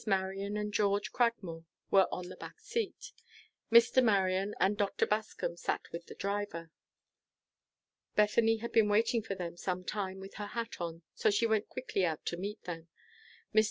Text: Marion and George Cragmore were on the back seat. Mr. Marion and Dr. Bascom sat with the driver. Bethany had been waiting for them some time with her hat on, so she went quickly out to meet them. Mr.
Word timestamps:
Marion 0.07 0.57
and 0.57 0.73
George 0.73 1.11
Cragmore 1.13 1.63
were 1.91 2.07
on 2.11 2.29
the 2.29 2.35
back 2.35 2.59
seat. 2.59 3.11
Mr. 3.71 4.03
Marion 4.03 4.55
and 4.59 4.75
Dr. 4.75 5.05
Bascom 5.05 5.55
sat 5.55 5.91
with 5.91 6.07
the 6.07 6.15
driver. 6.15 6.71
Bethany 8.15 8.57
had 8.57 8.71
been 8.71 8.89
waiting 8.89 9.21
for 9.21 9.35
them 9.35 9.55
some 9.55 9.83
time 9.83 10.19
with 10.19 10.33
her 10.37 10.47
hat 10.47 10.81
on, 10.81 11.03
so 11.13 11.29
she 11.29 11.45
went 11.45 11.69
quickly 11.69 12.03
out 12.03 12.25
to 12.25 12.35
meet 12.35 12.63
them. 12.63 12.87
Mr. 13.53 13.59